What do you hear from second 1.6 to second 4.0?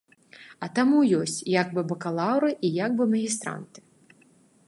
як бы бакалаўры і як бы магістранты.